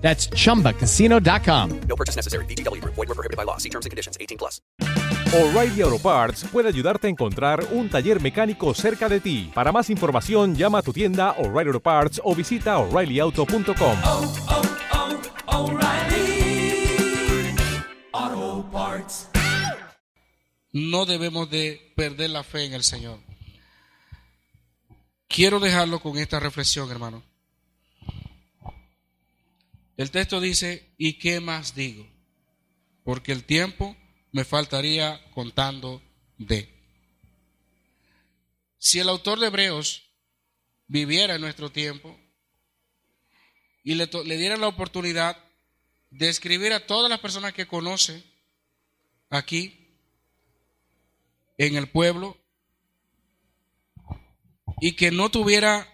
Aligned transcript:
That's 0.00 0.28
chumbacasino.com. 0.30 1.80
No 1.88 1.96
purchase 1.96 2.16
necessary. 2.16 2.44
VGW 2.46 2.80
Group. 2.80 2.94
Void 2.96 3.08
were 3.08 3.14
prohibited 3.14 3.36
by 3.36 3.44
law. 3.44 3.58
See 3.58 3.70
terms 3.70 3.86
and 3.86 3.90
conditions. 3.90 4.18
18 4.20 4.36
plus. 4.36 4.60
O'Reilly 5.32 5.80
Auto 5.82 5.98
Parts 5.98 6.44
puede 6.50 6.66
ayudarte 6.66 7.06
a 7.06 7.10
encontrar 7.10 7.64
un 7.70 7.88
taller 7.88 8.20
mecánico 8.20 8.74
cerca 8.74 9.08
de 9.08 9.20
ti. 9.20 9.50
Para 9.54 9.70
más 9.70 9.88
información, 9.88 10.56
llama 10.56 10.78
a 10.78 10.82
tu 10.82 10.92
tienda 10.92 11.36
O'Reilly 11.38 11.68
Auto 11.68 11.80
Parts 11.80 12.20
o 12.24 12.34
visita 12.34 12.78
oreillyauto.com. 12.78 13.98
no 20.72 21.06
debemos 21.06 21.50
de 21.50 21.92
perder 21.96 22.30
la 22.30 22.44
fe 22.44 22.64
en 22.64 22.74
el 22.74 22.84
Señor. 22.84 23.18
Quiero 25.28 25.60
dejarlo 25.60 26.00
con 26.00 26.18
esta 26.18 26.40
reflexión, 26.40 26.90
hermano. 26.90 27.22
El 29.96 30.10
texto 30.10 30.40
dice, 30.40 30.92
¿y 30.96 31.18
qué 31.18 31.40
más 31.40 31.74
digo? 31.74 32.06
Porque 33.04 33.32
el 33.32 33.44
tiempo 33.44 33.96
me 34.32 34.44
faltaría 34.44 35.20
contando 35.32 36.02
de. 36.38 36.68
Si 38.78 38.98
el 38.98 39.08
autor 39.08 39.40
de 39.40 39.48
Hebreos 39.48 40.10
viviera 40.86 41.34
en 41.34 41.40
nuestro 41.40 41.70
tiempo 41.70 42.18
y 43.84 43.94
le, 43.94 44.08
le 44.24 44.36
diera 44.36 44.56
la 44.56 44.68
oportunidad 44.68 45.36
de 46.10 46.28
escribir 46.28 46.72
a 46.72 46.86
todas 46.86 47.10
las 47.10 47.20
personas 47.20 47.52
que 47.52 47.66
conoce 47.66 48.24
aquí, 49.28 49.76
en 51.58 51.76
el 51.76 51.88
pueblo, 51.88 52.38
y 54.80 54.92
que 54.92 55.10
no 55.10 55.30
tuviera 55.30 55.86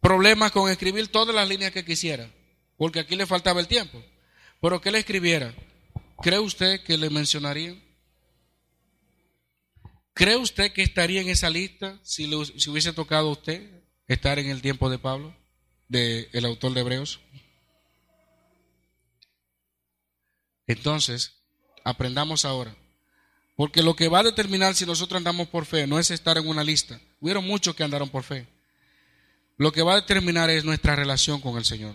problemas 0.00 0.52
con 0.52 0.70
escribir 0.70 1.08
todas 1.08 1.34
las 1.34 1.48
líneas 1.48 1.72
que 1.72 1.84
quisiera, 1.84 2.30
porque 2.76 3.00
aquí 3.00 3.16
le 3.16 3.26
faltaba 3.26 3.60
el 3.60 3.68
tiempo. 3.68 4.02
Pero 4.60 4.80
que 4.80 4.90
le 4.90 4.98
escribiera, 4.98 5.54
¿cree 6.22 6.38
usted 6.38 6.82
que 6.84 6.96
le 6.98 7.10
mencionarían? 7.10 7.82
¿Cree 10.14 10.36
usted 10.36 10.72
que 10.72 10.82
estaría 10.82 11.20
en 11.20 11.28
esa 11.28 11.50
lista 11.50 11.98
si, 12.02 12.26
le- 12.26 12.36
hubiese 12.36 12.92
tocado 12.92 13.28
a 13.28 13.32
usted 13.32 13.82
estar 14.06 14.38
en 14.38 14.48
el 14.48 14.62
tiempo 14.62 14.88
de 14.88 14.98
Pablo, 14.98 15.34
de 15.88 16.28
el 16.32 16.44
autor 16.44 16.72
de 16.72 16.80
Hebreos? 16.80 17.20
Entonces, 20.66 21.34
aprendamos 21.84 22.44
ahora. 22.44 22.74
Porque 23.56 23.82
lo 23.82 23.94
que 23.94 24.08
va 24.08 24.20
a 24.20 24.24
determinar 24.24 24.74
si 24.74 24.86
nosotros 24.86 25.16
andamos 25.18 25.48
por 25.48 25.64
fe 25.66 25.86
no 25.86 25.98
es 25.98 26.10
estar 26.10 26.38
en 26.38 26.48
una 26.48 26.64
lista. 26.64 27.00
Hubieron 27.20 27.46
muchos 27.46 27.74
que 27.74 27.84
andaron 27.84 28.08
por 28.08 28.22
fe. 28.24 28.46
Lo 29.56 29.70
que 29.72 29.82
va 29.82 29.92
a 29.92 30.00
determinar 30.00 30.50
es 30.50 30.64
nuestra 30.64 30.96
relación 30.96 31.40
con 31.40 31.56
el 31.56 31.64
Señor. 31.64 31.94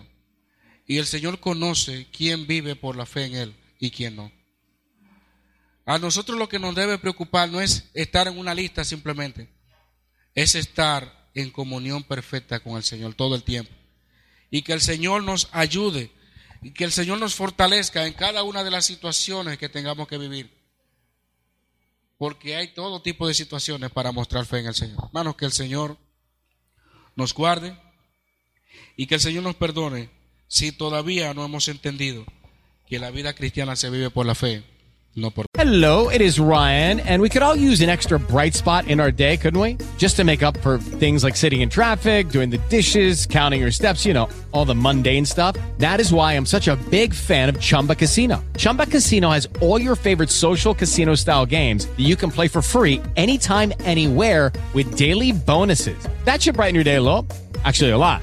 Y 0.90 0.98
el 0.98 1.06
Señor 1.06 1.38
conoce 1.38 2.08
quién 2.10 2.48
vive 2.48 2.74
por 2.74 2.96
la 2.96 3.06
fe 3.06 3.26
en 3.26 3.36
Él 3.36 3.54
y 3.78 3.92
quién 3.92 4.16
no. 4.16 4.32
A 5.86 6.00
nosotros 6.00 6.36
lo 6.36 6.48
que 6.48 6.58
nos 6.58 6.74
debe 6.74 6.98
preocupar 6.98 7.48
no 7.48 7.60
es 7.60 7.88
estar 7.94 8.26
en 8.26 8.36
una 8.36 8.56
lista 8.56 8.82
simplemente, 8.82 9.48
es 10.34 10.56
estar 10.56 11.30
en 11.32 11.52
comunión 11.52 12.02
perfecta 12.02 12.58
con 12.58 12.76
el 12.76 12.82
Señor 12.82 13.14
todo 13.14 13.36
el 13.36 13.44
tiempo. 13.44 13.70
Y 14.50 14.62
que 14.62 14.72
el 14.72 14.80
Señor 14.80 15.22
nos 15.22 15.48
ayude 15.52 16.10
y 16.60 16.72
que 16.72 16.82
el 16.82 16.90
Señor 16.90 17.20
nos 17.20 17.36
fortalezca 17.36 18.04
en 18.04 18.14
cada 18.14 18.42
una 18.42 18.64
de 18.64 18.72
las 18.72 18.84
situaciones 18.84 19.58
que 19.58 19.68
tengamos 19.68 20.08
que 20.08 20.18
vivir. 20.18 20.50
Porque 22.18 22.56
hay 22.56 22.74
todo 22.74 23.00
tipo 23.00 23.28
de 23.28 23.34
situaciones 23.34 23.92
para 23.92 24.10
mostrar 24.10 24.44
fe 24.44 24.58
en 24.58 24.66
el 24.66 24.74
Señor. 24.74 25.04
Hermanos, 25.04 25.36
que 25.36 25.44
el 25.44 25.52
Señor 25.52 25.98
nos 27.14 27.32
guarde 27.32 27.80
y 28.96 29.06
que 29.06 29.14
el 29.14 29.20
Señor 29.20 29.44
nos 29.44 29.54
perdone 29.54 30.18
si 30.50 30.72
todavía 30.72 31.32
no 31.32 31.44
hemos 31.44 31.68
entendido 31.68 32.26
que 32.88 32.98
la 32.98 33.10
vida 33.10 33.32
cristiana 33.34 33.76
se 33.76 33.88
vive 33.88 34.10
por 34.10 34.26
la 34.26 34.34
fe, 34.34 34.64
no 35.14 35.30
por 35.30 35.46
Hello, 35.54 36.08
it 36.10 36.20
is 36.20 36.40
Ryan, 36.40 36.98
and 37.00 37.22
we 37.22 37.28
could 37.28 37.42
all 37.42 37.54
use 37.54 37.80
an 37.80 37.88
extra 37.88 38.18
bright 38.18 38.54
spot 38.54 38.88
in 38.88 38.98
our 38.98 39.12
day, 39.12 39.36
couldn't 39.36 39.60
we? 39.60 39.78
Just 39.96 40.16
to 40.16 40.24
make 40.24 40.42
up 40.42 40.56
for 40.58 40.78
things 40.98 41.22
like 41.22 41.36
sitting 41.36 41.60
in 41.60 41.68
traffic, 41.68 42.30
doing 42.30 42.50
the 42.50 42.58
dishes, 42.68 43.26
counting 43.26 43.60
your 43.60 43.70
steps, 43.70 44.04
you 44.04 44.12
know, 44.12 44.28
all 44.50 44.64
the 44.64 44.74
mundane 44.74 45.24
stuff. 45.24 45.54
That 45.78 46.00
is 46.00 46.12
why 46.12 46.32
I'm 46.32 46.46
such 46.46 46.66
a 46.66 46.74
big 46.90 47.14
fan 47.14 47.48
of 47.48 47.60
Chumba 47.60 47.94
Casino. 47.94 48.42
Chumba 48.56 48.86
Casino 48.86 49.30
has 49.30 49.46
all 49.60 49.80
your 49.80 49.94
favorite 49.94 50.30
social 50.30 50.74
casino 50.74 51.14
style 51.14 51.46
games 51.46 51.86
that 51.86 52.00
you 52.00 52.16
can 52.16 52.32
play 52.32 52.48
for 52.48 52.60
free 52.60 53.00
anytime, 53.14 53.72
anywhere 53.84 54.50
with 54.74 54.96
daily 54.96 55.30
bonuses. 55.30 56.08
That 56.24 56.42
should 56.42 56.56
brighten 56.56 56.74
your 56.74 56.84
day 56.84 56.96
a 56.96 57.02
little. 57.02 57.24
Actually, 57.64 57.90
a 57.90 57.98
lot. 57.98 58.22